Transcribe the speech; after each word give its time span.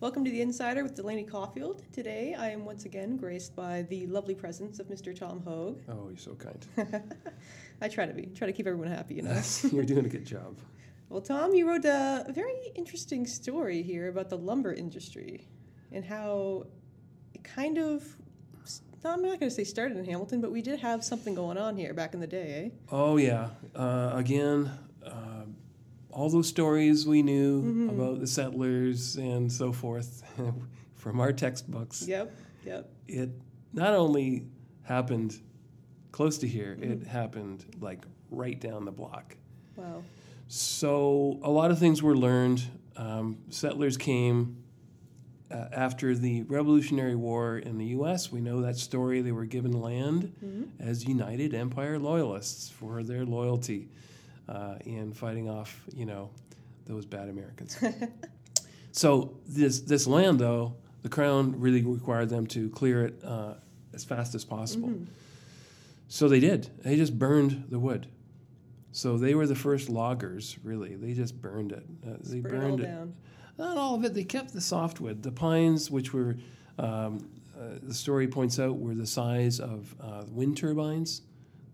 Welcome 0.00 0.24
to 0.26 0.30
the 0.30 0.42
Insider 0.42 0.84
with 0.84 0.94
Delaney 0.94 1.24
Caulfield. 1.24 1.82
Today 1.92 2.32
I 2.38 2.50
am 2.50 2.64
once 2.64 2.84
again 2.84 3.16
graced 3.16 3.56
by 3.56 3.82
the 3.82 4.06
lovely 4.06 4.32
presence 4.32 4.78
of 4.78 4.86
Mr. 4.86 5.12
Tom 5.12 5.42
Hogue. 5.44 5.80
Oh, 5.88 6.06
you're 6.08 6.16
so 6.16 6.36
kind. 6.36 6.64
I 7.80 7.88
try 7.88 8.06
to 8.06 8.12
be, 8.12 8.26
try 8.26 8.46
to 8.46 8.52
keep 8.52 8.68
everyone 8.68 8.86
happy, 8.86 9.16
you 9.16 9.22
know. 9.22 9.42
you're 9.72 9.82
doing 9.82 10.06
a 10.06 10.08
good 10.08 10.24
job. 10.24 10.56
Well, 11.08 11.20
Tom, 11.20 11.52
you 11.52 11.68
wrote 11.68 11.84
a 11.84 12.26
very 12.28 12.54
interesting 12.76 13.26
story 13.26 13.82
here 13.82 14.06
about 14.06 14.30
the 14.30 14.38
lumber 14.38 14.72
industry 14.72 15.48
and 15.90 16.04
how 16.04 16.68
it 17.34 17.42
kind 17.42 17.76
of. 17.76 18.04
I'm 19.04 19.20
not 19.20 19.40
going 19.40 19.50
to 19.50 19.50
say 19.50 19.64
started 19.64 19.98
in 19.98 20.04
Hamilton, 20.04 20.40
but 20.40 20.52
we 20.52 20.62
did 20.62 20.78
have 20.78 21.02
something 21.02 21.34
going 21.34 21.58
on 21.58 21.76
here 21.76 21.92
back 21.92 22.14
in 22.14 22.20
the 22.20 22.26
day, 22.28 22.66
eh? 22.66 22.76
Oh 22.92 23.16
yeah. 23.16 23.48
Uh, 23.74 24.12
again, 24.14 24.70
all 26.18 26.28
those 26.28 26.48
stories 26.48 27.06
we 27.06 27.22
knew 27.22 27.62
Mm-hmm. 27.62 27.88
about 28.00 28.18
the 28.20 28.26
settlers 28.26 29.16
and 29.16 29.50
so 29.52 29.72
forth 29.72 30.24
from 30.96 31.20
our 31.20 31.32
textbooks. 31.32 32.04
Yep, 32.08 32.34
yep. 32.66 32.90
It 33.06 33.30
not 33.72 33.94
only 33.94 34.46
happened 34.82 35.38
close 36.10 36.38
to 36.38 36.48
here, 36.48 36.76
Mm-hmm. 36.80 36.92
it 37.02 37.06
happened 37.06 37.64
like 37.80 38.04
right 38.30 38.60
down 38.60 38.84
the 38.84 38.90
block. 38.90 39.36
Wow. 39.76 40.02
So 40.48 41.38
a 41.42 41.50
lot 41.50 41.70
of 41.70 41.78
things 41.78 42.02
were 42.02 42.16
learned. 42.16 42.62
Um, 42.96 43.38
settlers 43.50 43.96
came 43.96 44.56
uh, 45.52 45.66
after 45.72 46.16
the 46.16 46.42
Revolutionary 46.42 47.14
War 47.14 47.58
in 47.58 47.78
the 47.78 47.86
U.S. 47.98 48.32
We 48.32 48.40
know 48.40 48.60
that 48.62 48.76
story. 48.76 49.20
They 49.22 49.30
were 49.32 49.44
given 49.44 49.80
land 49.80 50.32
as 50.80 51.06
United 51.06 51.54
Empire 51.54 51.98
loyalists 51.98 52.70
for 52.70 53.02
their 53.04 53.24
loyalty 53.24 53.88
uh, 54.48 54.76
in 54.84 55.12
fighting 55.12 55.48
off, 55.48 55.84
you 55.94 56.06
know, 56.06 56.30
those 56.86 57.04
bad 57.04 57.28
Americans. 57.28 57.76
so 58.92 59.36
this 59.46 59.80
this 59.80 60.06
land, 60.06 60.38
though, 60.38 60.74
the 61.02 61.08
crown 61.08 61.58
really 61.60 61.82
required 61.82 62.28
them 62.28 62.46
to 62.48 62.70
clear 62.70 63.04
it 63.06 63.22
uh, 63.24 63.54
as 63.94 64.04
fast 64.04 64.34
as 64.34 64.44
possible. 64.44 64.92
So 66.08 66.28
they 66.28 66.40
did. 66.40 66.70
They 66.82 66.96
just 66.96 67.18
burned 67.18 67.66
the 67.68 67.78
wood. 67.78 68.06
So 68.92 69.18
they 69.18 69.34
were 69.34 69.46
the 69.46 69.54
first 69.54 69.90
loggers, 69.90 70.56
really. 70.64 70.94
They 70.96 71.12
just 71.12 71.40
burned 71.40 71.72
it. 71.72 71.84
Uh, 72.06 72.14
they 72.22 72.40
Burn 72.40 72.60
burned 72.60 72.80
it. 72.80 72.84
down. 72.84 73.14
Not 73.58 73.76
all 73.76 73.94
of 73.94 74.04
it. 74.04 74.14
They 74.14 74.24
kept 74.24 74.54
the 74.54 74.60
softwood. 74.60 75.22
The 75.22 75.30
pines, 75.32 75.90
which 75.90 76.14
were, 76.14 76.36
um, 76.78 77.28
uh, 77.56 77.74
the 77.82 77.92
story 77.92 78.26
points 78.26 78.58
out, 78.58 78.78
were 78.78 78.94
the 78.94 79.06
size 79.06 79.60
of 79.60 79.94
uh, 80.00 80.24
wind 80.30 80.56
turbines. 80.56 81.22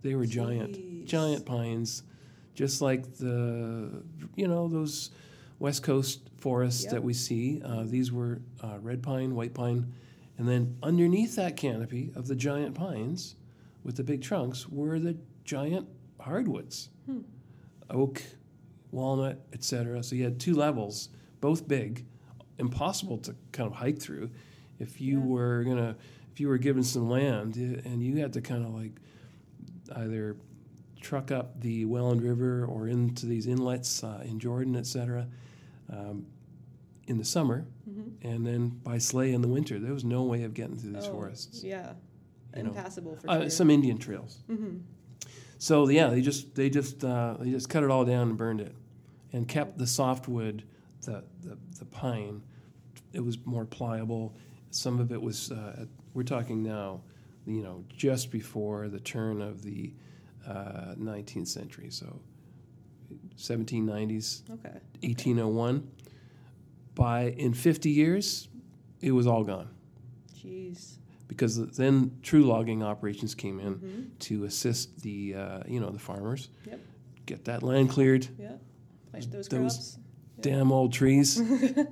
They 0.02 0.14
were 0.16 0.26
giant, 0.26 0.74
Jeez. 0.76 1.06
giant 1.06 1.46
pines, 1.46 2.02
just 2.54 2.80
like 2.80 3.14
the, 3.16 4.02
you 4.36 4.46
know, 4.48 4.68
those 4.68 5.10
West 5.58 5.82
Coast 5.82 6.20
forests 6.38 6.84
Yep. 6.84 6.92
that 6.92 7.02
we 7.02 7.12
see. 7.14 7.60
Uh, 7.64 7.84
these 7.84 8.12
were 8.12 8.40
uh, 8.62 8.78
red 8.80 9.02
pine, 9.02 9.34
white 9.34 9.54
pine, 9.54 9.92
and 10.38 10.48
then 10.48 10.76
underneath 10.82 11.36
that 11.36 11.56
canopy 11.56 12.12
of 12.14 12.26
the 12.26 12.34
giant 12.34 12.74
pines, 12.74 13.36
with 13.82 13.96
the 13.96 14.04
big 14.04 14.22
trunks, 14.22 14.68
were 14.68 14.98
the 14.98 15.16
giant 15.44 15.86
hardwoods, 16.20 16.88
oak, 17.90 18.22
walnut, 18.90 19.40
etc. 19.52 20.02
So 20.02 20.16
you 20.16 20.24
had 20.24 20.40
two 20.40 20.54
levels, 20.54 21.08
both 21.40 21.68
big, 21.68 22.04
impossible 22.58 23.18
to 23.18 23.34
kind 23.52 23.66
of 23.70 23.74
hike 23.76 23.98
through. 23.98 24.30
If 24.78 25.00
you 25.00 25.18
Yeah. 25.18 25.24
were 25.26 25.64
gonna, 25.64 25.96
if 26.32 26.40
you 26.40 26.48
were 26.48 26.58
given 26.58 26.82
some 26.82 27.08
land 27.08 27.56
eh, 27.58 27.80
and 27.88 28.02
you 28.02 28.16
had 28.18 28.32
to 28.34 28.40
kind 28.40 28.64
of 28.64 28.74
like 28.74 28.92
either 29.96 30.36
truck 31.04 31.30
up 31.30 31.60
the 31.60 31.84
Welland 31.84 32.22
River 32.22 32.64
or 32.64 32.88
into 32.88 33.26
these 33.26 33.46
inlets 33.46 34.02
uh, 34.02 34.22
in 34.24 34.38
Jordan, 34.40 34.74
etc. 34.76 35.28
Um, 35.92 36.26
in 37.06 37.18
the 37.18 37.24
summer, 37.24 37.66
Mm-hmm. 37.88 38.26
and 38.26 38.46
then 38.46 38.68
by 38.82 38.96
sleigh 38.98 39.34
in 39.34 39.42
the 39.42 39.48
winter, 39.48 39.78
there 39.78 39.92
was 39.92 40.04
no 40.04 40.22
way 40.22 40.42
of 40.44 40.54
getting 40.54 40.74
through 40.76 40.92
these 40.94 41.04
Oh, 41.06 41.12
forests. 41.12 41.62
Yeah. 41.62 41.92
you 42.56 42.62
know. 42.62 42.70
Impassable 42.70 43.16
for 43.16 43.30
Uh. 43.30 43.48
Some 43.50 43.70
Indian 43.70 43.98
trails. 43.98 44.42
mm-hmm. 44.48 44.78
So 45.58 45.88
yeah, 45.88 46.08
they 46.08 46.20
just 46.22 46.54
they 46.54 46.70
just 46.70 47.04
uh, 47.04 47.36
they 47.40 47.50
just 47.50 47.68
cut 47.68 47.82
it 47.84 47.90
all 47.90 48.04
down 48.04 48.28
and 48.30 48.36
burned 48.38 48.60
it, 48.62 48.74
and 49.32 49.46
kept 49.46 49.76
the 49.78 49.86
softwood, 49.86 50.64
the 51.02 51.24
the, 51.42 51.58
the 51.78 51.84
pine. 51.84 52.42
It 53.12 53.20
was 53.24 53.36
more 53.44 53.64
pliable. 53.66 54.34
Some 54.70 54.98
of 55.00 55.12
it 55.12 55.20
was. 55.22 55.52
Uh, 55.52 55.86
we're 56.14 56.22
talking 56.24 56.62
now, 56.62 57.02
you 57.46 57.62
know, 57.62 57.84
just 57.96 58.30
before 58.30 58.88
the 58.88 59.00
turn 59.00 59.40
of 59.42 59.62
the 59.62 59.92
uh, 60.46 60.94
19th 60.98 61.48
century. 61.48 61.90
So 61.90 62.20
1790s, 63.36 64.42
Okay. 64.50 64.78
1801. 65.02 65.86
By 66.94 67.30
in 67.30 67.54
50 67.54 67.90
years, 67.90 68.48
it 69.00 69.10
was 69.12 69.26
all 69.26 69.42
gone 69.42 69.68
Jeez. 70.38 70.98
because 71.26 71.56
then 71.72 72.12
true 72.22 72.44
logging 72.44 72.82
operations 72.82 73.34
came 73.34 73.58
in 73.58 73.74
Mm-hmm. 73.74 74.02
to 74.20 74.44
assist 74.44 75.00
the 75.02 75.34
uh, 75.34 75.62
you 75.66 75.80
know 75.80 75.90
the 75.90 75.98
farmers 75.98 76.48
Yep. 76.66 76.80
get 77.26 77.44
that 77.46 77.62
land 77.62 77.90
cleared 77.90 78.28
Yeah. 78.38 78.52
Plant 79.10 79.30
those, 79.32 79.48
Those- 79.48 79.58
crops. 79.76 79.98
damn 80.40 80.70
old 80.72 80.92
trees 80.92 81.42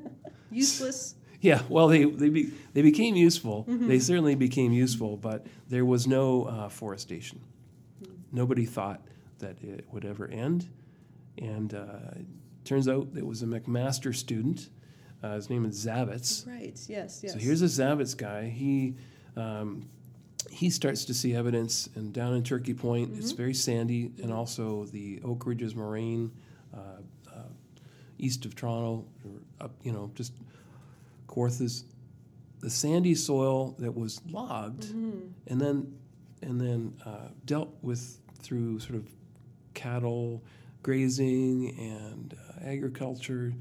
Useless. 0.53 1.17
yeah 1.41 1.63
well 1.69 1.89
they 1.89 2.05
they, 2.05 2.29
be, 2.29 2.53
they 2.75 2.83
became 2.83 3.17
useful 3.17 3.65
they 3.69 3.99
certainly 3.99 4.35
became 4.37 4.73
useful 4.73 5.17
but 5.17 5.47
there 5.69 5.85
was 5.85 6.07
no 6.07 6.45
uh, 6.45 6.69
forestation 6.69 7.41
nobody 8.33 8.65
thought 8.65 9.01
that 9.39 9.57
it 9.63 9.85
would 9.93 10.05
ever 10.05 10.27
end 10.29 10.69
and 11.39 11.75
uh, 11.75 11.87
turns 12.65 12.89
out 12.89 13.07
it 13.17 13.27
was 13.27 13.43
a 13.43 13.47
mcmaster 13.47 14.15
student 14.15 14.69
uh, 15.23 15.35
his 15.37 15.49
name 15.51 15.65
is 15.65 15.87
zavitz 15.87 16.47
Right. 16.47 16.79
Yes. 16.89 17.21
Yes. 17.23 17.33
So 17.35 17.39
here's 17.39 17.63
a 17.63 17.67
Zavitz 17.67 18.17
guy. 18.17 18.49
He 18.49 18.97
um, 19.37 19.89
he 20.51 20.69
starts 20.69 21.05
to 21.07 21.15
see 21.15 21.35
evidence, 21.37 21.89
and 21.95 22.13
down 22.13 22.35
in 22.35 22.43
Turkey 22.43 22.75
Point, 22.75 23.13
it's 23.17 23.31
very 23.31 23.55
sandy, 23.55 24.11
and 24.23 24.33
also 24.33 24.85
the 24.87 25.21
Oak 25.25 25.47
Ridges 25.47 25.75
Moraine, 25.77 26.33
uh, 26.75 26.79
uh, 27.33 27.39
east 28.19 28.45
of 28.45 28.57
Toronto, 28.57 29.07
or 29.25 29.31
up, 29.65 29.71
you 29.85 29.93
know, 29.93 30.11
just 30.17 30.33
Kawarthas, 31.29 31.85
the 32.59 32.69
sandy 32.69 33.15
soil 33.15 33.77
that 33.79 33.95
was 33.95 34.21
logged, 34.29 34.87
and 34.93 35.61
then 35.61 35.97
and 36.43 36.61
then 36.61 36.95
uh, 37.07 37.29
dealt 37.47 37.71
with 37.81 38.19
through 38.43 38.79
sort 38.81 38.97
of 38.97 39.09
cattle 39.75 40.43
grazing 40.83 41.75
and 41.79 42.35
uh, 42.35 42.65
agriculture. 42.69 43.53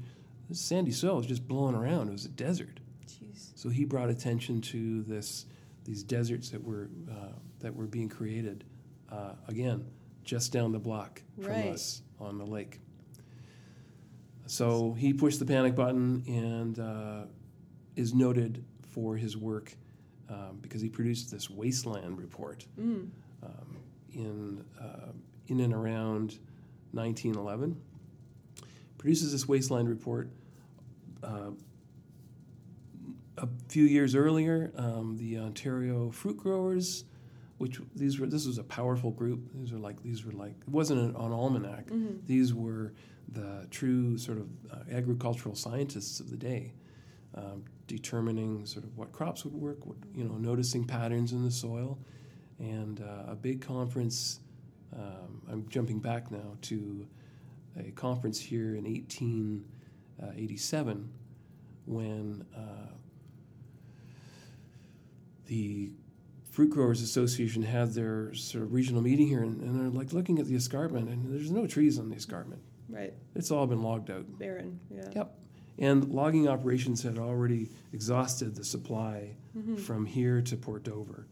Sandy 0.50 0.90
soil 0.90 1.16
was 1.16 1.26
just 1.26 1.46
blowing 1.48 1.74
around. 1.74 2.08
It 2.08 2.12
was 2.12 2.24
a 2.26 2.30
desert. 2.30 2.80
Jeez. 3.06 3.52
So 3.54 3.68
he 3.70 3.84
brought 3.84 4.10
attention 4.10 4.60
to 4.62 5.02
this, 5.04 5.46
these 5.84 6.02
deserts 6.02 6.50
that 6.50 6.62
were 6.62 6.90
uh, 7.10 7.32
that 7.60 7.74
were 7.74 7.86
being 7.86 8.08
created, 8.08 8.64
uh, 9.10 9.34
again, 9.48 9.84
just 10.24 10.52
down 10.52 10.72
the 10.72 10.78
block 10.78 11.22
from 11.40 11.52
Right. 11.52 11.66
us 11.66 12.02
on 12.20 12.36
the 12.38 12.44
lake. 12.44 12.80
So 14.46 14.92
he 14.94 15.12
pushed 15.12 15.38
the 15.38 15.46
panic 15.46 15.74
button 15.74 16.22
and 16.26 16.78
uh, 16.78 17.24
is 17.96 18.12
noted 18.12 18.64
for 18.90 19.16
his 19.16 19.36
work 19.36 19.74
um, 20.28 20.58
because 20.60 20.82
he 20.82 20.88
produced 20.88 21.30
this 21.30 21.48
wasteland 21.48 22.18
report 22.18 22.66
Mm. 22.78 23.08
um, 23.42 23.76
in 24.14 24.64
uh, 24.80 25.12
in 25.48 25.60
and 25.60 25.72
around 25.72 26.38
1911. 26.92 27.80
Produces 28.98 29.32
this 29.32 29.48
wasteland 29.48 29.88
report. 29.88 30.30
Uh, 31.22 31.50
a 33.38 33.48
few 33.68 33.84
years 33.84 34.14
earlier, 34.14 34.72
um, 34.76 35.16
the 35.16 35.38
Ontario 35.38 36.10
fruit 36.10 36.36
growers, 36.36 37.04
which 37.58 37.80
these 37.96 38.20
were 38.20 38.26
this 38.26 38.46
was 38.46 38.58
a 38.58 38.64
powerful 38.64 39.10
group. 39.10 39.40
These 39.54 39.72
were 39.72 39.78
like 39.78 40.02
these 40.02 40.24
were 40.24 40.32
like 40.32 40.54
it 40.60 40.68
wasn't 40.68 41.00
an, 41.00 41.08
an 41.16 41.32
almanac. 41.32 41.86
Mm-hmm. 41.86 42.26
These 42.26 42.54
were 42.54 42.92
the 43.32 43.66
true 43.70 44.18
sort 44.18 44.38
of 44.38 44.48
uh, 44.70 44.76
agricultural 44.90 45.54
scientists 45.54 46.20
of 46.20 46.30
the 46.30 46.36
day, 46.36 46.72
um, 47.34 47.64
determining 47.86 48.66
sort 48.66 48.84
of 48.84 48.96
what 48.96 49.12
crops 49.12 49.44
would 49.44 49.54
work, 49.54 49.86
what, 49.86 49.96
you 50.14 50.24
know, 50.24 50.34
noticing 50.34 50.84
patterns 50.84 51.32
in 51.32 51.44
the 51.44 51.50
soil, 51.50 51.98
and 52.62 53.00
uh, 53.00 53.32
a 53.32 53.34
big 53.34 53.60
conference. 53.60 54.38
Um, 54.96 55.42
I'm 55.50 55.68
jumping 55.68 55.98
back 55.98 56.30
now 56.30 56.56
to 56.62 57.06
a 57.78 57.90
conference 57.90 58.38
here 58.38 58.76
in 58.76 58.84
1887 58.84 61.10
when 61.86 62.46
uh, 62.56 62.92
the 65.46 65.90
Fruit 66.50 66.70
Growers 66.70 67.02
Association 67.02 67.62
had 67.62 67.94
their 67.94 68.32
sort 68.34 68.62
of 68.64 68.72
regional 68.72 69.02
meeting 69.02 69.26
here, 69.26 69.42
and, 69.42 69.60
and 69.62 69.80
they're 69.80 69.88
like 69.88 70.12
looking 70.12 70.38
at 70.38 70.46
the 70.46 70.54
escarpment, 70.54 71.08
and 71.08 71.34
there's 71.34 71.50
no 71.50 71.66
trees 71.66 71.98
on 71.98 72.10
the 72.10 72.16
escarpment. 72.16 72.62
Right. 72.88 73.12
It's 73.34 73.50
all 73.50 73.66
been 73.66 73.82
logged 73.82 74.10
out. 74.10 74.26
Barren. 74.38 74.78
Yeah. 74.90 75.08
Yep. 75.14 75.34
And 75.78 76.10
logging 76.10 76.46
operations 76.48 77.02
had 77.02 77.18
already 77.18 77.70
exhausted 77.94 78.54
the 78.54 78.64
supply 78.64 79.34
from 79.78 80.06
here 80.06 80.40
to 80.42 80.56
Port 80.56 80.84
Dover. 80.84 81.26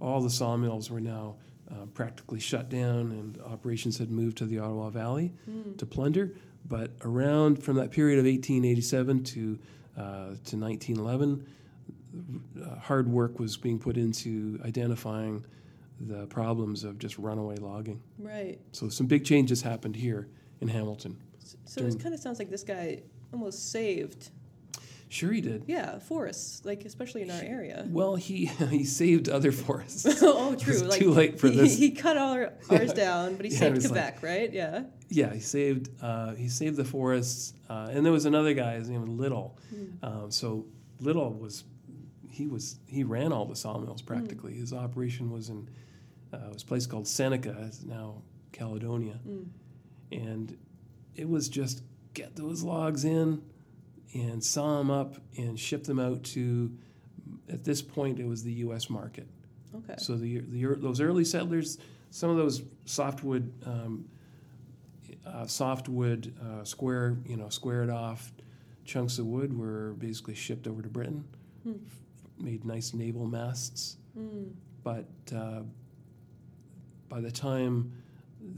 All 0.00 0.20
the 0.20 0.30
sawmills 0.30 0.90
were 0.90 1.00
now 1.00 1.36
uh, 1.70 1.86
practically 1.94 2.38
shut 2.40 2.68
down, 2.68 3.10
and 3.12 3.38
operations 3.42 3.98
had 3.98 4.10
moved 4.10 4.38
to 4.38 4.44
the 4.46 4.58
Ottawa 4.58 4.90
Valley 4.90 5.32
to 5.78 5.86
plunder. 5.86 6.34
But 6.68 6.90
around 7.02 7.62
from 7.62 7.76
that 7.76 7.90
period 7.92 8.18
of 8.18 8.24
1887 8.24 9.24
to 9.24 9.58
uh, 9.96 10.02
to 10.44 10.56
1911, 10.56 11.46
uh, 12.62 12.74
hard 12.80 13.08
work 13.08 13.38
was 13.38 13.56
being 13.56 13.78
put 13.78 13.96
into 13.96 14.60
identifying 14.64 15.44
the 16.00 16.26
problems 16.26 16.84
of 16.84 16.98
just 16.98 17.16
runaway 17.18 17.56
logging. 17.56 18.02
Right. 18.18 18.58
So 18.72 18.88
some 18.88 19.06
big 19.06 19.24
changes 19.24 19.62
happened 19.62 19.96
here 19.96 20.28
in 20.60 20.68
Hamilton. 20.68 21.16
S- 21.40 21.56
So 21.64 21.80
it 21.86 21.98
kind 22.00 22.14
of 22.14 22.20
sounds 22.20 22.38
like 22.38 22.50
this 22.50 22.62
guy 22.64 23.02
almost 23.32 23.70
saved, 23.72 24.30
Sure, 25.08 25.32
he 25.32 25.40
did. 25.40 25.64
yeah, 25.68 25.98
forests, 26.00 26.64
like 26.64 26.84
especially 26.84 27.22
in 27.22 27.30
our 27.30 27.40
area. 27.40 27.86
Well, 27.88 28.16
he 28.16 28.46
he 28.70 28.84
saved 28.84 29.28
other 29.28 29.52
forests. 29.52 30.04
oh, 30.22 30.54
true. 30.56 30.80
Like 30.88 30.98
too 31.00 31.10
late 31.10 31.38
for 31.38 31.48
he, 31.48 31.56
this. 31.56 31.78
He 31.78 31.90
cut 31.92 32.16
all 32.18 32.32
our, 32.32 32.52
ours 32.70 32.92
down, 32.92 33.36
but 33.36 33.46
he 33.46 33.52
Yeah, 33.52 33.58
saved 33.58 33.74
was 33.76 33.84
like- 33.90 34.18
Quebec, 34.18 34.22
right? 34.22 34.52
Yeah. 34.52 34.82
yeah, 35.08 35.32
he 35.32 35.40
saved 35.40 35.90
uh, 36.02 36.34
he 36.34 36.48
saved 36.48 36.76
the 36.76 36.84
forests, 36.84 37.54
uh, 37.70 37.88
and 37.92 38.04
there 38.04 38.12
was 38.12 38.26
another 38.26 38.52
guy. 38.54 38.74
His 38.74 38.88
name 38.90 39.00
was 39.02 39.10
Little. 39.10 39.58
Hmm. 39.70 40.04
Um, 40.04 40.30
so 40.30 40.66
Little 41.00 41.32
was 41.34 41.64
he 42.28 42.46
was 42.48 42.78
he 42.86 43.04
ran 43.04 43.32
all 43.32 43.44
the 43.46 43.56
sawmills 43.56 44.02
practically. 44.02 44.54
His 44.54 44.72
operation 44.72 45.30
was 45.30 45.48
in 45.50 45.68
uh, 46.32 46.50
was 46.52 46.62
a 46.62 46.66
place 46.66 46.84
called 46.86 47.06
Seneca, 47.06 47.56
it's 47.66 47.84
now 47.84 48.22
Caledonia, 48.52 49.20
Mm. 49.26 49.46
and 50.10 50.56
it 51.14 51.28
was 51.28 51.48
just 51.48 51.82
get 52.14 52.34
those 52.36 52.62
logs 52.64 53.04
in 53.04 53.42
and 54.20 54.42
saw 54.42 54.78
them 54.78 54.90
up 54.90 55.16
and 55.36 55.58
shipped 55.58 55.86
them 55.86 55.98
out 55.98 56.22
to. 56.24 56.72
At 57.48 57.64
this 57.64 57.82
point, 57.82 58.18
it 58.18 58.26
was 58.26 58.42
the 58.42 58.52
U.S. 58.54 58.88
market. 58.90 59.26
Okay. 59.74 59.94
So 59.98 60.16
the, 60.16 60.40
the 60.40 60.74
those 60.76 61.00
early 61.00 61.24
settlers, 61.24 61.78
some 62.10 62.30
of 62.30 62.36
those 62.36 62.62
softwood, 62.84 63.52
um, 63.64 64.08
uh, 65.26 65.46
softwood 65.46 66.32
uh, 66.42 66.64
square, 66.64 67.16
you 67.26 67.36
know, 67.36 67.48
squared 67.48 67.90
off 67.90 68.32
chunks 68.84 69.18
of 69.18 69.26
wood 69.26 69.56
were 69.56 69.94
basically 69.98 70.34
shipped 70.34 70.66
over 70.66 70.82
to 70.82 70.88
Britain, 70.88 71.24
Hmm. 71.64 71.72
made 72.38 72.64
nice 72.64 72.94
naval 72.94 73.26
masts. 73.26 73.96
Mm. 74.16 74.52
But 74.84 75.08
uh, 75.34 75.62
by 77.08 77.20
the 77.20 77.30
time 77.30 77.92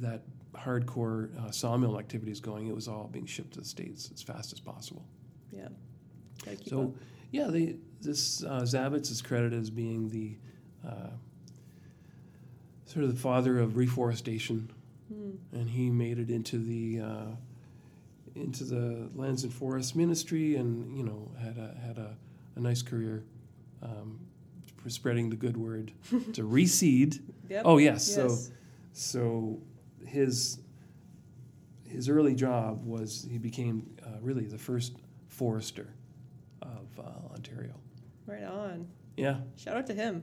that 0.00 0.22
hardcore 0.54 1.34
uh, 1.42 1.50
sawmill 1.50 1.98
activity 1.98 2.30
is 2.30 2.40
going, 2.40 2.68
it 2.68 2.74
was 2.74 2.86
all 2.88 3.08
being 3.10 3.24
shipped 3.26 3.54
to 3.54 3.60
the 3.60 3.64
states 3.66 4.10
as 4.12 4.22
fast 4.22 4.52
as 4.52 4.60
possible. 4.60 5.06
Yeah. 5.52 5.68
So, 6.66 6.82
up. 6.82 6.90
yeah, 7.30 7.48
they, 7.48 7.76
this 8.00 8.42
uh, 8.44 8.60
Zavitz 8.62 9.10
is 9.10 9.20
credited 9.22 9.58
as 9.58 9.70
being 9.70 10.08
the 10.08 10.36
uh, 10.86 11.10
sort 12.86 13.04
of 13.04 13.14
the 13.14 13.20
father 13.20 13.58
of 13.58 13.76
reforestation, 13.76 14.70
Mm. 15.12 15.38
and 15.52 15.70
he 15.70 15.88
made 15.88 16.18
it 16.18 16.28
into 16.28 16.58
the 16.58 17.00
uh, 17.00 17.26
into 18.34 18.62
the 18.64 19.08
Lands 19.14 19.42
and 19.42 19.50
Forests 19.52 19.94
Ministry, 19.94 20.56
and 20.56 20.94
you 20.94 21.02
know 21.02 21.30
had 21.40 21.56
a 21.56 21.74
had 21.82 21.96
a, 21.96 22.14
a 22.56 22.60
nice 22.60 22.82
career 22.82 23.24
um, 23.82 24.20
for 24.76 24.90
spreading 24.90 25.30
the 25.30 25.36
good 25.36 25.56
word 25.56 25.92
to 26.34 26.42
reseed. 26.42 27.20
Yep. 27.48 27.62
Oh 27.64 27.78
yes, 27.78 28.04
so 28.06 28.36
so 28.92 29.58
his 30.04 30.58
his 31.86 32.10
early 32.10 32.34
job 32.34 32.84
was 32.84 33.26
he 33.30 33.38
became 33.38 33.88
uh, 34.04 34.18
really 34.20 34.44
the 34.44 34.58
first 34.58 34.92
forester 35.38 35.86
of 36.62 36.86
uh, 36.98 37.32
Ontario. 37.34 37.74
Right 38.26 38.42
on. 38.44 38.88
Yeah, 39.16 39.38
Shout 39.56 39.76
out 39.76 39.86
to 39.86 39.94
him. 39.94 40.22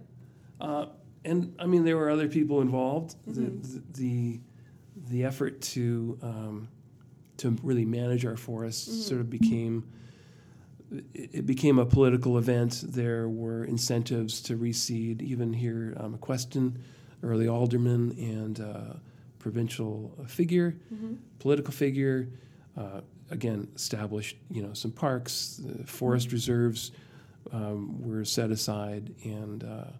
uh, 0.61 0.85
and 1.23 1.55
I 1.57 1.65
mean 1.65 1.83
there 1.85 1.97
were 1.97 2.09
other 2.09 2.27
people 2.27 2.61
involved. 2.61 3.15
Mhm. 3.27 3.33
The, 3.63 4.01
the 4.01 4.39
the 5.09 5.23
effort 5.23 5.61
to 5.75 6.17
um, 6.21 6.67
to 7.37 7.55
really 7.63 7.85
manage 7.85 8.25
our 8.25 8.37
forests 8.37 8.87
Mhm. 8.89 9.01
sort 9.09 9.21
of 9.21 9.29
became 9.29 9.83
it 11.13 11.45
became 11.45 11.79
a 11.79 11.85
political 11.85 12.37
event. 12.37 12.83
There 12.87 13.27
were 13.27 13.65
incentives 13.65 14.41
to 14.43 14.55
reseed, 14.57 15.21
even 15.21 15.51
here, 15.51 15.93
um, 15.97 16.17
Queston, 16.19 16.77
early 17.23 17.47
alderman 17.47 18.11
and 18.19 18.59
uh, 18.59 18.93
provincial 19.39 20.15
figure, 20.27 20.75
hmm 20.89 21.15
political 21.39 21.73
figure. 21.73 22.29
Uh, 22.77 23.01
again, 23.31 23.67
established 23.75 24.37
you 24.49 24.61
know 24.61 24.73
some 24.73 24.91
parks, 24.91 25.61
uh, 25.67 25.83
forest 25.85 26.31
reserves 26.31 26.91
um, 27.51 28.01
were 28.01 28.25
set 28.25 28.51
aside, 28.51 29.13
and 29.23 29.63
uh, 29.63 29.91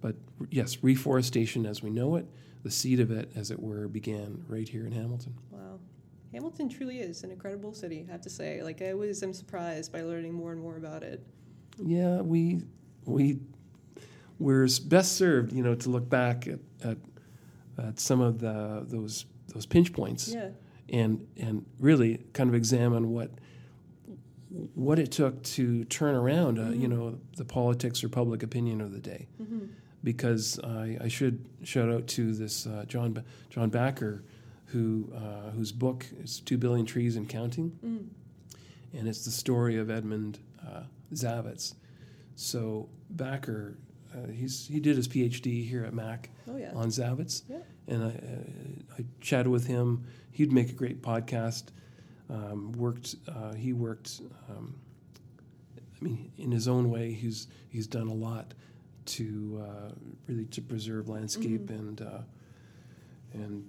but 0.00 0.16
yes, 0.50 0.78
reforestation 0.82 1.66
as 1.66 1.82
we 1.82 1.90
know 1.90 2.16
it, 2.16 2.26
the 2.62 2.70
seed 2.70 3.00
of 3.00 3.10
it, 3.10 3.30
as 3.34 3.50
it 3.50 3.60
were, 3.60 3.88
began 3.88 4.44
right 4.48 4.68
here 4.68 4.86
in 4.86 4.92
Hamilton. 4.92 5.34
Wow. 5.50 5.78
Hamilton 6.32 6.68
truly 6.68 7.00
is 7.00 7.24
an 7.24 7.30
incredible 7.30 7.74
city, 7.74 8.06
I 8.08 8.12
have 8.12 8.22
to 8.22 8.30
say. 8.30 8.62
Like, 8.62 8.80
I 8.80 8.92
always 8.92 9.22
am 9.22 9.34
surprised 9.34 9.92
by 9.92 10.00
learning 10.02 10.32
more 10.32 10.52
and 10.52 10.60
more 10.60 10.76
about 10.76 11.02
it. 11.02 11.24
Yeah, 11.78 12.20
we 12.20 12.62
we 13.04 13.38
we're 14.38 14.68
best 14.86 15.16
served, 15.16 15.52
you 15.52 15.62
know, 15.62 15.74
to 15.74 15.88
look 15.90 16.08
back 16.08 16.48
at, 16.48 16.58
at, 16.82 16.98
at 17.78 18.00
some 18.00 18.20
of 18.20 18.40
the 18.40 18.84
those 18.88 19.26
those 19.48 19.66
pinch 19.66 19.92
points 19.92 20.28
Yeah. 20.28 20.48
And 20.92 21.26
and 21.38 21.64
really 21.80 22.18
kind 22.34 22.48
of 22.50 22.54
examine 22.54 23.10
what 23.12 23.30
what 24.74 24.98
it 24.98 25.10
took 25.10 25.42
to 25.42 25.84
turn 25.84 26.14
around, 26.14 26.58
uh, 26.58 26.68
you 26.70 26.86
Mhm. 26.86 26.90
know, 26.90 27.18
the 27.38 27.44
politics 27.44 28.04
or 28.04 28.10
public 28.10 28.42
opinion 28.42 28.80
of 28.82 28.92
the 28.92 29.00
day. 29.00 29.26
hmm 29.38 29.60
Because 30.04 30.58
I, 30.64 30.98
I 31.00 31.08
should 31.08 31.38
shout 31.62 31.88
out 31.88 32.06
to 32.08 32.34
this 32.34 32.66
uh, 32.66 32.84
John 32.86 33.12
Ba- 33.14 33.24
John 33.50 33.70
Bacher, 33.70 34.20
who 34.66 35.10
uh, 35.14 35.52
whose 35.52 35.72
book 35.72 36.04
is 36.22 36.40
Two 36.40 36.58
Billion 36.58 36.84
Trees 36.84 37.16
and 37.16 37.26
Counting 37.28 37.70
Mm. 37.84 38.06
and 38.92 39.08
it's 39.08 39.24
the 39.24 39.30
story 39.30 39.78
of 39.78 39.88
Edmund 39.90 40.40
uh, 40.66 40.82
Zavitz. 41.14 41.74
So 42.34 42.88
Bacher, 43.14 43.76
uh, 44.14 44.26
he's 44.30 44.66
he 44.66 44.80
did 44.80 44.96
his 44.96 45.08
PhD 45.08 45.66
here 45.68 45.84
at 45.84 45.94
Mac 45.94 46.30
Oh, 46.48 46.56
yeah. 46.56 46.72
on 46.74 46.88
Zavitz, 46.88 47.42
Yeah. 47.48 47.58
and 47.88 48.02
I, 48.04 48.06
uh, 48.08 48.98
I 48.98 49.04
chatted 49.20 49.48
with 49.48 49.66
him. 49.66 50.04
He'd 50.30 50.52
make 50.52 50.70
a 50.70 50.74
great 50.74 51.02
podcast. 51.02 51.64
Um, 52.30 52.72
worked 52.72 53.16
uh, 53.28 53.54
he 53.54 53.72
worked. 53.72 54.20
Um, 54.48 54.74
I 56.00 56.04
mean, 56.04 56.32
in 56.36 56.50
his 56.50 56.66
own 56.68 56.90
way, 56.90 57.12
he's 57.12 57.46
he's 57.68 57.86
done 57.86 58.08
a 58.08 58.14
lot 58.14 58.54
to 59.04 59.62
uh, 59.66 59.92
really 60.28 60.44
to 60.46 60.60
preserve 60.62 61.08
landscape 61.08 61.66
Mhm. 61.66 61.78
and 61.78 62.00
uh, 62.02 62.18
and 63.34 63.64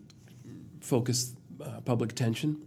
focus 0.81 1.35
uh, 1.61 1.79
public 1.81 2.11
attention 2.11 2.57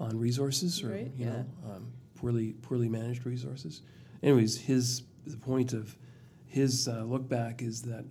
on 0.00 0.18
resources 0.18 0.82
or 0.82 0.90
Right, 0.90 1.10
you 1.16 1.26
yeah. 1.26 1.32
know 1.32 1.46
um, 1.70 1.86
poorly 2.16 2.52
poorly 2.62 2.88
managed 2.88 3.26
resources. 3.26 3.82
Anyways, 4.22 4.58
his 4.58 5.02
the 5.26 5.36
point 5.36 5.72
of 5.72 5.96
his 6.48 6.88
uh, 6.88 7.04
look 7.04 7.28
back 7.28 7.62
is 7.62 7.82
that 7.82 8.04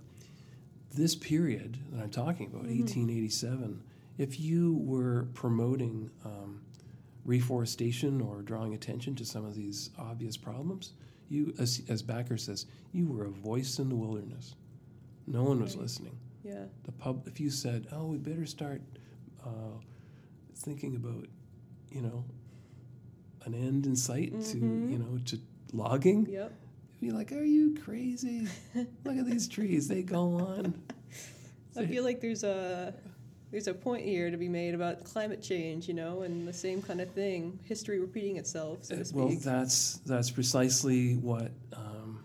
this 0.94 1.15
period 1.15 1.77
that 1.91 2.01
I'm 2.03 2.10
talking 2.10 2.48
about, 2.48 2.63
Mhm. 2.63 2.79
1887, 2.79 3.82
if 4.17 4.39
you 4.39 4.75
were 4.75 5.27
promoting 5.34 6.10
um, 6.24 6.62
reforestation 7.25 8.22
or 8.22 8.41
drawing 8.41 8.74
attention 8.74 9.15
to 9.15 9.25
some 9.25 9.44
of 9.46 9.53
these 9.56 9.89
obvious 9.98 10.38
problems, 10.38 10.94
you, 11.29 11.53
as, 11.60 11.82
as 11.89 12.01
Bacher 12.01 12.39
says, 12.39 12.65
you 12.94 13.06
were 13.08 13.25
a 13.25 13.29
voice 13.29 13.79
in 13.79 13.89
the 13.89 13.96
wilderness. 13.96 14.56
No 15.27 15.44
one 15.44 15.60
was 15.62 15.75
Right. 15.75 15.82
listening. 15.84 16.17
Yeah. 16.44 16.65
The 16.84 16.94
pub, 16.94 17.27
if 17.27 17.39
you 17.41 17.50
said, 17.50 17.88
"Oh, 17.91 18.06
we 18.08 18.17
better 18.17 18.46
start 18.46 18.82
uh, 19.44 19.79
thinking 20.56 20.96
about," 20.96 21.27
you 21.91 22.01
know, 22.01 22.24
an 23.44 23.53
end 23.53 23.86
in 23.86 23.96
sight 23.96 24.32
to 24.41 24.58
Mhm. 24.58 24.89
you 24.91 24.98
know 25.00 25.17
to 25.25 25.39
logging, 25.74 26.25
Yep. 26.29 26.53
Be 26.99 27.11
like, 27.11 27.31
"Are 27.31 27.43
you 27.43 27.75
crazy? 27.83 28.47
Look 28.75 29.17
at 29.17 29.25
these 29.25 29.47
trees; 29.47 29.87
they 29.87 30.01
go 30.03 30.37
on." 30.39 30.73
I 31.77 31.85
feel 31.85 32.03
like 32.03 32.21
there's 32.21 32.43
a 32.43 32.93
there's 33.51 33.67
a 33.67 33.73
point 33.73 34.03
here 34.03 34.29
to 34.31 34.37
be 34.37 34.49
made 34.49 34.73
about 34.73 35.03
climate 35.03 35.41
change, 35.41 35.87
you 35.87 35.93
know, 35.93 36.23
and 36.23 36.47
the 36.47 36.53
same 36.53 36.81
kind 36.81 36.99
of 36.99 37.09
thing, 37.11 37.59
history 37.63 37.99
repeating 37.99 38.37
itself, 38.37 38.79
so 38.83 38.95
to 38.95 39.05
speak. 39.05 39.19
Well, 39.19 39.37
that's 39.39 39.97
that's 40.05 40.31
precisely 40.31 41.15
what 41.15 41.51
um, 41.73 42.23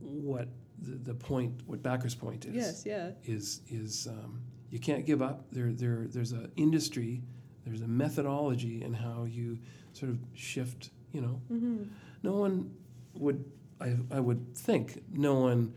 what 0.00 0.48
the, 0.80 0.92
the 0.92 1.14
point, 1.14 1.60
what 1.66 1.82
Bacher's 1.82 2.14
point 2.14 2.44
is. 2.46 2.54
yes, 2.54 2.82
yeah. 2.86 3.10
Is 3.24 3.60
is 3.68 4.06
um, 4.08 4.40
you 4.70 4.78
can't 4.78 5.04
give 5.04 5.22
up. 5.22 5.44
There 5.52 5.72
there 5.72 6.06
there's 6.08 6.32
an 6.32 6.50
industry, 6.56 7.20
there's 7.66 7.82
a 7.82 7.88
methodology 7.88 8.82
in 8.82 8.94
how 8.94 9.24
you 9.24 9.58
sort 9.92 10.12
of 10.12 10.18
shift. 10.34 10.90
You 11.12 11.20
know, 11.20 11.40
hmm 11.48 11.82
no 12.22 12.34
one 12.34 12.72
would 13.14 13.44
I 13.82 13.96
I 14.10 14.20
would 14.20 14.54
think 14.56 15.02
no 15.12 15.34
one 15.34 15.74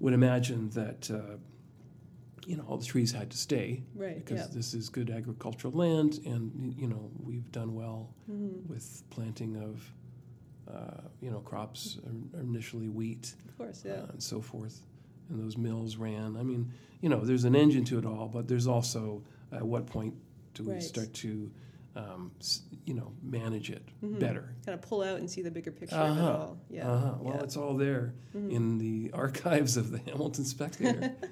would 0.00 0.14
imagine 0.14 0.70
that. 0.70 1.10
Uh, 1.10 1.36
you 2.44 2.56
know, 2.56 2.64
all 2.66 2.76
the 2.76 2.84
trees 2.84 3.12
had 3.12 3.30
to 3.30 3.36
stay 3.36 3.84
Right. 3.94 4.16
because 4.16 4.40
yeah. 4.40 4.46
this 4.52 4.74
is 4.74 4.88
good 4.88 5.10
agricultural 5.10 5.72
land, 5.74 6.18
and 6.26 6.74
you 6.76 6.88
know 6.88 7.08
we've 7.22 7.48
done 7.52 7.72
well 7.76 8.10
hmm 8.26 8.48
with 8.68 9.04
planting 9.10 9.56
of, 9.58 9.74
uh, 10.68 11.02
you 11.20 11.30
know, 11.30 11.38
crops, 11.38 11.98
initially 12.40 12.88
wheat 12.88 13.36
Of 13.48 13.58
course, 13.58 13.84
yeah. 13.86 13.92
uh, 13.92 14.06
and 14.12 14.20
so 14.20 14.40
forth. 14.40 14.76
And 15.30 15.38
those 15.40 15.56
mills 15.56 15.96
ran. 15.96 16.36
I 16.36 16.42
mean, 16.42 16.72
you 17.00 17.08
know, 17.08 17.20
there's 17.24 17.44
an 17.44 17.54
engine 17.54 17.84
to 17.84 17.98
it 18.00 18.04
all, 18.04 18.26
but 18.26 18.48
there's 18.48 18.66
also 18.66 19.22
at 19.52 19.62
what 19.62 19.86
point 19.86 20.12
do 20.54 20.64
we 20.64 20.72
Right. 20.72 20.82
start 20.82 21.12
to 21.14 21.48
um, 21.94 22.32
you 22.86 22.94
know, 22.94 23.12
manage 23.22 23.70
it 23.70 23.86
better. 24.02 24.54
Kind 24.64 24.74
of 24.74 24.82
pull 24.82 25.02
out 25.02 25.18
and 25.18 25.30
see 25.30 25.42
the 25.42 25.50
bigger 25.50 25.70
picture 25.70 25.96
Uh-huh. 25.96 26.10
of 26.12 26.18
it 26.18 26.22
all. 26.40 26.58
Yeah. 26.70 26.90
Uh-huh. 26.90 27.04
Well, 27.04 27.20
yeah. 27.24 27.30
Mm-hmm. 27.32 27.44
it's 27.44 27.56
all 27.56 27.76
there 27.76 28.14
in 28.34 28.78
the 28.78 29.10
archives 29.14 29.76
of 29.76 29.90
the 29.90 29.98
Hamilton 29.98 30.44
Spectator. 30.44 31.14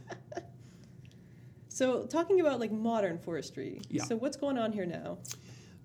So 1.69 2.05
talking 2.05 2.41
about 2.41 2.61
like 2.61 2.73
modern 2.73 3.19
forestry. 3.19 3.81
Yeah. 3.89 4.05
So 4.05 4.17
what's 4.17 4.37
going 4.37 4.59
on 4.59 4.73
here 4.73 4.85
now? 4.87 5.19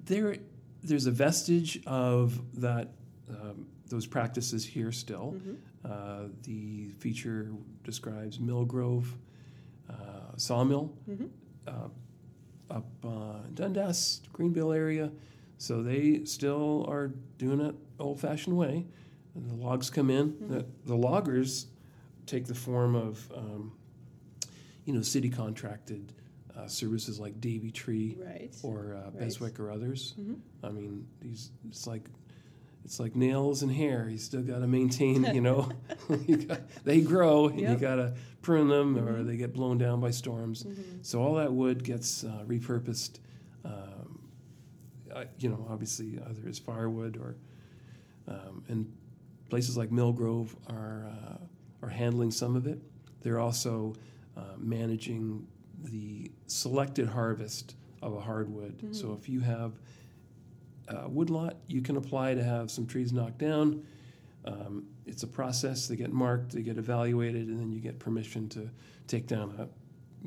there, 0.04 0.36
there's 0.84 1.06
a 1.06 1.12
vestige 1.12 1.82
of 1.88 2.40
that 2.60 2.90
um, 3.30 3.68
those 3.88 4.06
practices 4.06 4.66
here 4.66 4.92
still. 4.92 5.36
Mm-hmm. 5.38 5.54
Uh, 5.90 6.28
the 6.44 6.90
feature 7.00 7.52
describes 7.84 8.40
Millgrove 8.40 9.06
uh, 9.90 9.94
sawmill 10.36 10.92
Mhm. 11.10 11.30
uh, 11.68 11.88
up 12.70 12.86
uh, 13.06 13.40
Dundas, 13.54 14.22
Greensville 14.34 14.76
area. 14.76 15.12
So 15.58 15.82
they 15.82 16.24
still 16.26 16.86
are 16.90 17.08
doing 17.38 17.62
it 17.62 17.76
old-fashioned 18.00 18.56
way. 18.56 18.86
And 19.36 19.50
the 19.50 19.56
logs 19.56 19.90
come 19.90 20.10
in. 20.10 20.36
The, 20.50 20.66
the 20.86 20.96
loggers 20.96 21.68
take 22.26 22.46
the 22.46 22.56
form 22.56 22.96
of, 22.96 23.32
um, 23.36 23.72
you 24.86 24.94
know, 24.94 25.02
city 25.02 25.30
contracted 25.30 26.14
uh, 26.58 26.68
services 26.68 27.20
like 27.20 27.40
Davey 27.42 27.72
Tree 27.72 28.18
Right. 28.20 28.50
or 28.64 28.96
uh, 28.96 29.10
Right. 29.12 29.20
Beswick 29.20 29.60
or 29.60 29.72
others. 29.72 30.14
Mhm. 30.20 30.38
I 30.64 30.70
mean, 30.72 31.06
these 31.22 31.52
it's 31.68 31.86
like 31.86 32.10
it's 32.86 33.00
like 33.00 33.16
nails 33.16 33.64
and 33.64 33.72
hair. 33.72 34.08
You 34.10 34.18
still 34.18 34.44
got 34.44 34.60
to 34.60 34.68
maintain. 34.68 35.24
You 35.36 35.42
know, 35.42 35.70
you 36.28 36.38
got, 36.38 36.62
they 36.86 37.02
grow 37.02 37.48
and 37.48 37.60
you 37.60 37.76
got 37.76 37.96
to 37.96 38.14
prune 38.42 38.68
them, 38.70 38.98
or 38.98 39.20
Mhm. 39.24 39.26
they 39.28 39.38
get 39.38 39.54
blown 39.54 39.78
down 39.78 40.00
by 40.00 40.12
storms. 40.12 40.64
Mhm. 40.64 41.04
So 41.04 41.22
all 41.22 41.36
that 41.36 41.52
wood 41.52 41.84
gets 41.84 42.24
uh, 42.24 42.44
repurposed. 42.48 43.20
Um, 43.66 44.20
uh, 45.14 45.24
you 45.40 45.50
know, 45.50 45.66
obviously 45.70 46.20
either 46.30 46.48
as 46.48 46.60
firewood 46.60 47.18
or 47.18 47.36
um, 48.28 48.64
and 48.68 48.92
places 49.50 49.78
like 49.78 49.90
Millgrove 49.90 50.50
are 50.70 51.08
uh, 51.08 51.38
are 51.86 51.90
handling 51.90 52.32
some 52.32 52.56
of 52.56 52.68
it. 52.68 52.80
They're 53.22 53.40
also 53.40 53.96
uh, 54.38 54.42
managing 54.58 55.48
the 55.84 56.32
selected 56.48 57.08
harvest 57.08 57.76
of 58.02 58.14
a 58.14 58.20
hardwood. 58.20 58.76
So 58.92 59.14
if 59.20 59.28
you 59.30 59.40
have 59.42 59.74
a 60.88 61.10
woodlot, 61.10 61.58
you 61.68 61.82
can 61.82 61.98
apply 61.98 62.34
to 62.36 62.44
have 62.44 62.70
some 62.70 62.86
trees 62.86 63.12
knocked 63.12 63.40
down. 63.40 63.84
Um, 64.46 64.86
it's 65.06 65.24
a 65.24 65.28
process. 65.28 65.88
They 65.88 65.96
get 65.96 66.14
marked, 66.14 66.52
they 66.52 66.62
get 66.62 66.78
evaluated, 66.78 67.48
and 67.48 67.60
then 67.60 67.72
you 67.72 67.80
get 67.80 67.98
permission 68.00 68.48
to 68.50 68.70
take 69.08 69.28
down 69.28 69.56
a, 69.58 69.68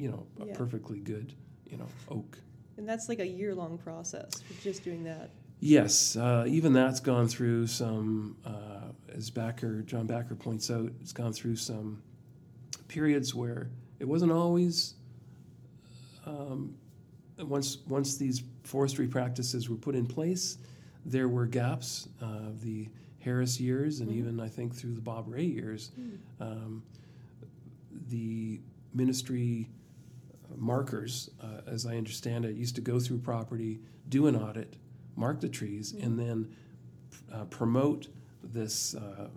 you 0.00 0.08
know, 0.10 0.26
a 0.40 0.46
Yeah. 0.46 0.56
perfectly 0.56 0.98
good, 1.00 1.32
you 1.70 1.76
know, 1.76 1.86
oak. 2.08 2.38
And 2.76 2.88
that's 2.88 3.08
like 3.08 3.18
a 3.20 3.26
year 3.26 3.54
long 3.54 3.78
process 3.78 4.40
for 4.40 4.62
just 4.62 4.84
doing 4.84 5.04
that. 5.04 5.30
Yes, 5.60 6.14
uh, 6.14 6.44
even 6.46 6.72
that's 6.72 7.00
gone 7.00 7.26
through 7.26 7.66
some, 7.66 8.36
uh, 8.44 8.92
as 9.12 9.30
Bacher, 9.30 9.84
John 9.84 10.06
Bacher 10.06 10.38
points 10.38 10.70
out, 10.70 10.92
it's 11.00 11.12
gone 11.12 11.32
through 11.32 11.56
some 11.56 12.00
periods 12.86 13.34
where 13.34 13.70
it 13.98 14.06
wasn't 14.06 14.30
always. 14.30 14.94
Um, 16.26 16.76
once 17.38 17.78
once 17.88 18.16
these 18.16 18.42
forestry 18.64 19.06
practices 19.06 19.68
were 19.68 19.76
put 19.76 19.94
in 19.94 20.06
place, 20.06 20.58
there 21.04 21.28
were 21.28 21.46
gaps. 21.46 22.08
Uh, 22.20 22.50
the 22.62 22.88
Harris 23.20 23.60
years, 23.60 24.00
and 24.00 24.10
Mhm. 24.10 24.16
even 24.16 24.40
I 24.40 24.48
think 24.48 24.74
through 24.74 24.94
the 24.94 25.00
Bob 25.00 25.26
Rae 25.28 25.44
years, 25.44 25.90
um, 26.40 26.82
the 28.08 28.60
ministry 28.94 29.68
markers, 30.56 31.30
uh, 31.40 31.60
as 31.66 31.84
I 31.84 31.96
understand 31.96 32.44
it, 32.44 32.56
used 32.56 32.74
to 32.76 32.80
go 32.80 32.98
through 32.98 33.18
property, 33.18 33.80
do 34.08 34.26
an 34.28 34.36
audit, 34.36 34.76
mark 35.16 35.40
the 35.40 35.48
trees, 35.48 35.92
and 35.94 36.18
then 36.18 36.48
uh, 37.32 37.44
promote 37.46 38.08
this 38.42 38.94
uh, 38.94 39.28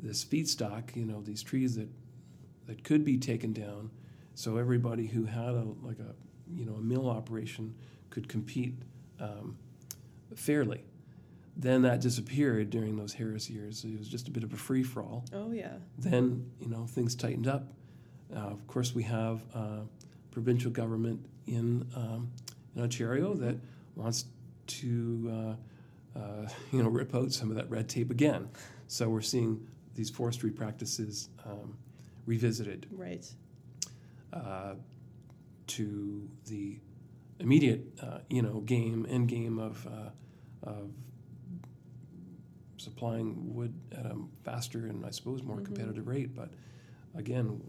this 0.00 0.24
feedstock. 0.24 0.96
You 0.96 1.04
know, 1.04 1.20
these 1.20 1.42
trees 1.42 1.74
that 1.76 1.88
that 2.66 2.84
could 2.84 3.04
be 3.04 3.18
taken 3.18 3.52
down, 3.52 3.90
so 4.34 4.56
everybody 4.56 5.06
who 5.08 5.24
had 5.24 5.54
a 5.54 5.64
like 5.82 5.98
a 5.98 6.14
you 6.54 6.64
know 6.64 6.74
a 6.74 6.80
mill 6.80 7.08
operation 7.08 7.74
could 8.10 8.28
compete 8.28 8.74
um, 9.20 9.56
fairly. 10.34 10.82
Then 11.56 11.82
that 11.82 12.00
disappeared 12.00 12.70
during 12.70 12.96
those 12.96 13.12
Harris 13.12 13.50
years. 13.50 13.84
It 13.84 13.98
was 13.98 14.08
just 14.08 14.26
a 14.26 14.30
bit 14.30 14.42
of 14.42 14.52
a 14.54 14.56
free 14.56 14.82
for 14.82 15.02
all 15.02 15.24
Oh 15.34 15.52
yeah. 15.52 15.74
then 15.98 16.50
you 16.60 16.68
know 16.68 16.86
things 16.86 17.14
tightened 17.14 17.46
up. 17.46 17.72
Uh, 18.34 18.38
of 18.38 18.66
course, 18.66 18.94
we 18.94 19.02
have 19.02 19.42
uh, 19.54 19.80
provincial 20.30 20.70
government 20.70 21.24
in 21.46 21.86
um, 21.94 22.30
in 22.74 22.82
Ontario 22.82 23.34
that 23.34 23.56
wants 23.96 24.24
to 24.66 25.56
uh, 26.16 26.18
uh, 26.18 26.48
you 26.72 26.82
know 26.82 26.88
rip 26.88 27.14
out 27.14 27.32
some 27.32 27.50
of 27.50 27.56
that 27.56 27.68
red 27.70 27.88
tape 27.88 28.10
again. 28.10 28.48
So 28.86 29.08
we're 29.08 29.20
seeing 29.20 29.66
these 29.94 30.08
forestry 30.10 30.50
practices 30.50 31.28
um, 31.44 31.76
revisited 32.26 32.86
Right. 32.90 33.26
To 35.68 36.28
the 36.46 36.78
immediate 37.40 37.82
uh, 38.02 38.18
you 38.28 38.42
know 38.42 38.60
game 38.60 39.06
end 39.08 39.28
game 39.28 39.58
of 39.58 39.86
uh, 39.86 40.10
of 40.68 40.90
supplying 42.76 43.54
wood 43.54 43.72
at 43.92 44.06
a 44.06 44.16
faster 44.44 44.86
and 44.86 45.04
I 45.06 45.10
suppose 45.10 45.42
more 45.42 45.58
Mhm. 45.58 45.64
competitive 45.66 46.06
rate. 46.08 46.34
But 46.34 46.50
again, 47.14 47.60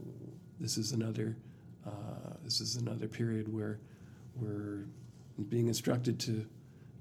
this 0.60 0.78
is 0.78 0.92
another 0.92 1.38
uh, 1.86 2.38
this 2.44 2.62
is 2.62 2.78
another 2.78 3.08
period 3.10 3.52
where 3.52 3.80
we're 4.36 4.86
being 5.50 5.68
instructed 5.68 6.18
to 6.22 6.46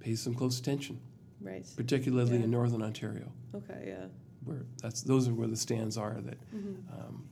pay 0.00 0.16
some 0.16 0.34
close 0.34 0.58
attention, 0.58 0.98
Right. 1.40 1.64
particularly 1.76 2.38
Yeah. 2.38 2.44
in 2.44 2.50
northern 2.50 2.82
Ontario, 2.82 3.30
Okay. 3.54 3.84
Yeah. 3.86 4.08
where 4.44 4.66
that's 4.80 5.02
those 5.02 5.28
are 5.28 5.34
where 5.34 5.46
the 5.48 5.56
stands 5.56 5.96
are 5.96 6.20
that 6.20 6.38
hmm 6.50 6.74
um, 6.92 7.28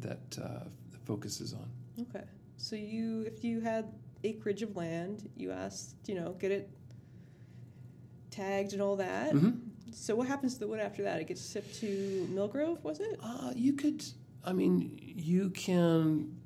that 0.00 0.38
uh, 0.40 0.64
the 0.92 0.98
focus 1.04 1.40
is 1.40 1.52
on. 1.54 1.68
Okay. 2.02 2.24
So 2.56 2.76
you, 2.76 3.22
if 3.22 3.44
you 3.44 3.60
had 3.60 3.86
acreage 4.24 4.62
of 4.62 4.76
land, 4.76 5.28
you 5.36 5.52
asked, 5.52 5.96
you 6.06 6.14
know, 6.14 6.32
get 6.38 6.50
it 6.52 6.70
tagged 8.30 8.72
and 8.72 8.82
all 8.82 8.96
that. 8.96 9.32
Mhm. 9.34 9.60
So 9.92 10.14
what 10.16 10.26
happens 10.28 10.54
to 10.54 10.60
the 10.60 10.68
wood 10.68 10.80
after 10.80 11.02
that? 11.04 11.20
It 11.20 11.26
gets 11.28 11.50
shipped 11.50 11.74
to 11.76 12.26
Millgrove, 12.30 12.82
was 12.82 13.00
it? 13.00 13.18
Uh, 13.22 13.52
you 13.54 13.72
could, 13.72 14.04
I 14.44 14.52
mean, 14.52 14.98
you 15.02 15.50
can 15.50 16.36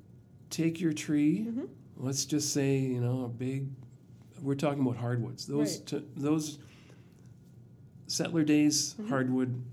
take 0.49 0.79
your 0.79 0.93
tree. 0.93 1.45
Mm-hmm. 1.47 1.65
Let's 1.97 2.25
just 2.25 2.53
say, 2.53 2.77
you 2.77 3.01
know, 3.01 3.25
a 3.25 3.29
big. 3.29 3.67
We're 4.41 4.55
talking 4.55 4.81
about 4.81 4.97
hardwoods. 4.97 5.45
Those 5.45 5.77
Right. 5.79 5.85
t- 5.87 6.05
those 6.15 6.59
settler 8.07 8.43
days 8.43 8.95
Mhm. 8.99 9.09
hardwood 9.09 9.63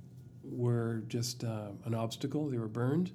were 0.45 1.03
just 1.09 1.45
uh, 1.45 1.71
an 1.85 1.95
obstacle. 1.95 2.49
They 2.49 2.59
were 2.59 2.69
burned. 2.69 3.13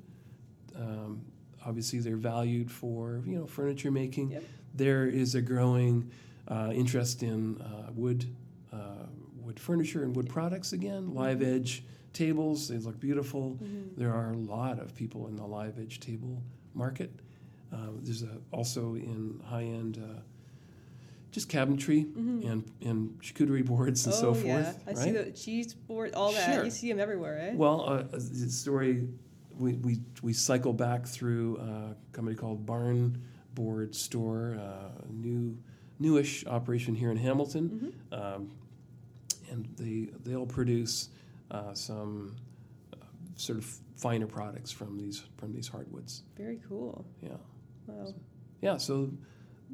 Um, 0.75 1.21
obviously, 1.65 1.99
they're 1.99 2.15
valued 2.15 2.71
for 2.71 3.21
you 3.25 3.37
know 3.37 3.45
furniture 3.45 3.91
making. 3.91 4.31
Yep. 4.31 4.43
There 4.75 5.05
is 5.05 5.35
a 5.35 5.41
growing 5.41 6.11
uh, 6.47 6.71
interest 6.73 7.23
in 7.23 7.61
uh, 7.61 7.91
wood, 7.93 8.25
uh, 8.71 9.05
wood 9.41 9.59
furniture 9.59 10.03
and 10.03 10.15
wood 10.15 10.29
products 10.29 10.73
again. 10.73 11.13
Live 11.13 11.41
edge 11.41 11.83
tables, 12.13 12.67
they 12.67 12.77
look 12.77 12.99
beautiful. 12.99 13.57
Mm-hmm. 13.61 13.99
There 13.99 14.13
are 14.13 14.31
a 14.31 14.37
lot 14.37 14.79
of 14.79 14.93
people 14.95 15.27
in 15.27 15.35
the 15.35 15.45
live 15.45 15.79
edge 15.79 15.99
table 15.99 16.41
market. 16.73 17.11
Uh, 17.71 17.77
there's 18.01 18.21
a, 18.23 18.37
also 18.51 18.93
in 18.95 19.41
high 19.45 19.63
end, 19.63 19.97
uh, 19.97 20.19
just 21.31 21.49
cabinetry 21.49 22.05
Mhm. 22.13 22.51
and, 22.51 22.71
and 22.85 23.19
charcuterie 23.19 23.65
boards 23.65 24.05
and 24.05 24.13
oh 24.13 24.17
so 24.19 24.33
forth. 24.35 24.45
yeah, 24.45 24.73
I 24.85 24.89
right? 24.91 24.97
see 24.97 25.11
the 25.11 25.31
cheese 25.31 25.73
board, 25.73 26.13
all 26.13 26.31
that. 26.33 26.53
Sure. 26.53 26.63
You 26.65 26.69
see 26.69 26.89
them 26.89 26.99
everywhere, 26.99 27.39
eh? 27.39 27.53
Well, 27.55 27.81
uh, 27.89 28.03
the 28.11 28.19
story 28.51 29.07
we, 29.57 29.73
we, 29.73 29.99
we 30.21 30.33
cycle 30.33 30.73
back 30.73 31.05
through 31.05 31.57
a 31.57 31.95
company 32.15 32.35
called 32.35 32.65
Barn 32.65 33.21
Board 33.53 33.93
Store, 33.95 34.57
uh, 34.59 34.89
new 35.09 35.57
newish 35.99 36.45
operation 36.47 36.95
here 36.95 37.11
in 37.11 37.17
Hamilton, 37.17 37.93
hmm 38.11 38.13
um, 38.19 38.51
and 39.51 39.67
they 39.77 40.09
they'll 40.23 40.45
produce 40.47 41.09
uh, 41.51 41.73
some 41.73 42.35
uh, 42.93 42.97
sort 43.35 43.59
of 43.59 43.65
finer 43.95 44.25
products 44.25 44.71
from 44.71 44.97
these 44.97 45.23
from 45.37 45.53
these 45.53 45.67
hardwoods. 45.67 46.23
Very 46.37 46.59
cool. 46.67 47.05
Yeah, 47.21 47.29
Wow. 47.87 48.13
yeah. 48.61 48.77
So 48.77 49.11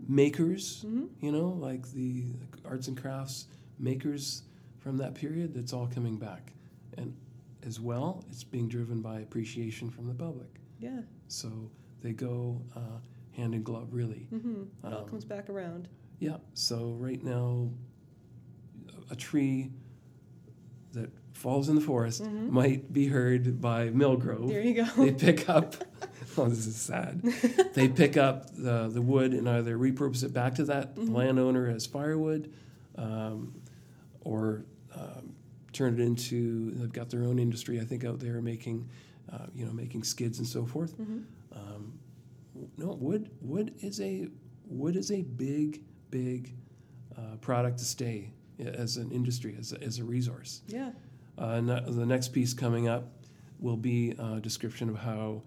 makers, 0.08 0.82
hmm 0.82 1.06
you 1.22 1.32
know, 1.32 1.48
like 1.50 1.90
the 1.94 2.26
arts 2.66 2.88
and 2.90 2.98
crafts 3.00 3.46
makers 3.80 4.44
from 4.80 4.98
that 4.98 5.16
period, 5.16 5.54
that's 5.54 5.72
all 5.74 5.88
coming 5.88 6.18
back. 6.18 6.52
And 6.98 7.16
as 7.66 7.80
well, 7.80 8.24
it's 8.30 8.44
being 8.44 8.68
driven 8.68 9.02
by 9.02 9.20
appreciation 9.20 9.90
from 9.90 10.08
the 10.08 10.14
public. 10.14 10.48
Yeah. 10.80 11.02
So 11.28 11.70
they 12.02 12.14
go 12.14 12.62
uh, 12.76 13.00
hand 13.36 13.54
in 13.54 13.64
glove, 13.64 13.90
really. 13.94 14.28
hmm 14.30 14.64
It 14.84 14.94
all 14.94 15.04
Um, 15.04 15.10
comes 15.10 15.26
back 15.26 15.50
around. 15.50 15.88
Yeah, 16.20 16.38
so 16.54 16.96
right 17.00 17.24
now, 17.24 17.70
a 19.12 19.16
tree 19.16 19.72
that 20.94 21.10
falls 21.34 21.70
in 21.70 21.76
the 21.76 21.82
forest 21.82 22.24
Mhm. 22.24 22.50
might 22.50 22.92
be 22.92 23.08
heard 23.08 23.62
by 23.62 23.90
Millgrove. 23.90 24.48
There 24.50 24.62
you 24.62 24.74
go. 24.74 24.86
They 24.98 25.12
pick 25.14 25.48
up 25.50 25.76
oh, 26.38 26.48
this 26.50 26.66
is 26.68 26.76
sad. 26.76 27.22
they 27.74 27.88
pick 27.88 28.18
up 28.18 28.50
the, 28.56 28.90
the 28.90 29.02
wood 29.02 29.34
and 29.34 29.48
either 29.48 29.78
repurpose 29.78 30.24
it 30.24 30.34
back 30.34 30.56
to 30.56 30.64
that 30.66 30.96
Mm-hmm. 30.96 31.16
landowner 31.16 31.68
as 31.70 31.86
firewood 31.86 32.52
um, 32.96 33.62
or 34.22 34.66
um, 34.96 35.36
turn 35.72 35.94
it 35.94 36.00
into, 36.00 36.72
they've 36.72 36.92
got 36.92 37.10
their 37.10 37.24
own 37.24 37.40
industry, 37.40 37.80
I 37.80 37.84
think, 37.84 38.04
out 38.04 38.20
there 38.20 38.42
making, 38.42 38.90
uh, 39.32 39.48
you 39.56 39.66
know, 39.66 39.72
making 39.72 40.04
skids 40.04 40.40
and 40.40 40.48
so 40.48 40.66
forth. 40.66 40.98
Mm-hmm. 40.98 41.20
Um, 41.54 41.94
no, 42.78 42.88
wood, 43.00 43.30
wood 43.42 43.74
is 43.80 44.02
a, 44.02 44.28
wood 44.66 44.96
is 44.96 45.12
a 45.12 45.22
big, 45.22 45.82
big 46.12 46.54
uh, 47.18 47.36
product 47.42 47.78
to 47.80 47.86
stay 47.86 48.32
as 48.60 48.98
an 48.98 49.12
industry, 49.12 49.56
as 49.60 49.74
a, 49.74 49.82
as 49.84 50.00
a 50.00 50.04
resource. 50.04 50.62
Yeah. 50.68 50.92
Uh, 51.38 51.62
the 51.62 52.06
next 52.06 52.30
piece 52.30 52.54
coming 52.54 52.88
up 52.88 53.06
will 53.60 53.78
be 53.78 54.12
a 54.20 54.40
description 54.40 54.90
of 54.90 54.98
how 54.98 55.42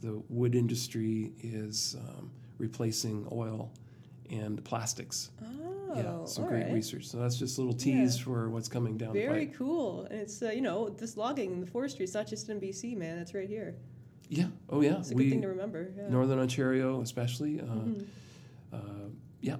the 0.00 0.22
wood 0.28 0.54
industry 0.54 1.32
is 1.42 1.96
um, 1.98 2.30
replacing 2.58 3.26
oil 3.32 3.70
and 4.34 4.62
plastics. 4.64 5.30
Oh, 5.42 5.92
yeah, 5.96 6.24
some 6.24 6.46
great 6.46 6.64
right. 6.64 6.72
research. 6.72 7.06
So 7.06 7.18
that's 7.18 7.36
just 7.36 7.58
a 7.58 7.60
little 7.60 7.76
tease 7.76 8.16
Yeah. 8.18 8.24
for 8.24 8.50
what's 8.50 8.68
coming 8.68 8.96
down 8.96 9.12
the 9.14 9.20
Very 9.20 9.46
cool. 9.46 10.04
And 10.10 10.18
it's, 10.20 10.42
uh, 10.42 10.50
you 10.50 10.60
know, 10.60 10.88
this 10.88 11.16
logging, 11.16 11.52
in 11.52 11.60
the 11.60 11.66
forestry, 11.66 12.04
it's 12.04 12.14
not 12.14 12.26
just 12.26 12.48
in 12.48 12.60
BC, 12.60 12.96
man. 12.96 13.18
It's 13.18 13.34
right 13.34 13.48
here. 13.48 13.76
Yeah. 14.28 14.48
Oh 14.70 14.80
yeah. 14.80 14.98
It's 14.98 15.10
a 15.10 15.14
good 15.14 15.30
thing 15.30 15.42
to 15.42 15.48
remember. 15.48 15.92
Yeah. 15.96 16.08
Northern 16.08 16.38
Ontario, 16.38 17.00
especially. 17.02 17.60
Uh, 17.60 17.64
Mhm. 17.64 18.06
uh, 18.72 18.78
yeah. 19.40 19.56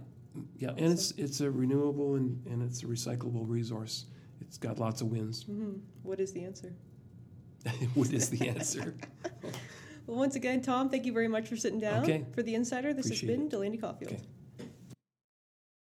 Yeah. 0.59 0.71
And 0.71 0.87
it's 0.93 1.12
it's 1.12 1.40
a 1.40 1.50
renewable 1.50 2.16
and, 2.16 2.45
and 2.47 2.62
it's 2.62 2.83
a 2.83 2.87
recyclable 2.87 3.49
resource. 3.49 4.07
It's 4.40 4.59
got 4.59 4.78
lots 4.78 5.02
of 5.02 5.09
wins. 5.12 5.45
Mhm. 5.45 5.81
What 6.02 6.19
is 6.19 6.33
the 6.33 6.43
answer? 6.45 6.73
what 7.95 8.12
is 8.12 8.28
the 8.31 8.49
answer? 8.49 8.95
Well, 10.07 10.19
once 10.19 10.37
again, 10.37 10.61
Tom, 10.61 10.90
thank 10.90 11.07
you 11.07 11.14
very 11.14 11.28
much 11.28 11.49
for 11.49 11.57
sitting 11.57 11.81
down 11.81 12.02
Okay. 12.02 12.26
for 12.33 12.43
the 12.43 12.54
Insider. 12.54 12.93
This 12.93 13.07
Appreciate 13.07 13.31
has 13.31 13.38
been 13.38 13.49
Delaney 13.49 13.78
Caulfield. 13.78 14.12
Okay. 14.12 14.23